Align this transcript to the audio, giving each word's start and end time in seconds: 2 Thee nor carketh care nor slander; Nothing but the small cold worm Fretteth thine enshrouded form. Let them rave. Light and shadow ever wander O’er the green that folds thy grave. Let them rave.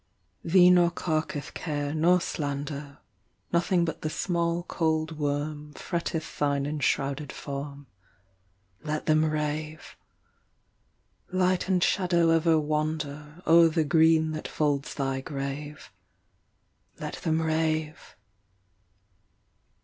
2 0.41 0.49
Thee 0.49 0.71
nor 0.71 0.89
carketh 0.89 1.53
care 1.53 1.93
nor 1.93 2.19
slander; 2.19 2.97
Nothing 3.53 3.85
but 3.85 4.01
the 4.01 4.09
small 4.09 4.63
cold 4.63 5.19
worm 5.19 5.73
Fretteth 5.75 6.39
thine 6.39 6.65
enshrouded 6.65 7.31
form. 7.31 7.85
Let 8.83 9.05
them 9.05 9.23
rave. 9.23 9.95
Light 11.31 11.67
and 11.69 11.83
shadow 11.83 12.31
ever 12.31 12.59
wander 12.59 13.43
O’er 13.45 13.67
the 13.69 13.83
green 13.83 14.31
that 14.31 14.47
folds 14.47 14.95
thy 14.95 15.21
grave. 15.21 15.91
Let 16.99 17.17
them 17.17 17.39
rave. 17.39 18.15